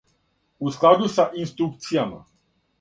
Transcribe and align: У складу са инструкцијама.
У 0.65 0.71
складу 0.77 1.11
са 1.19 1.27
инструкцијама. 1.45 2.23